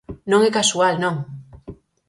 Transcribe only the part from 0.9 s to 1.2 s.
non.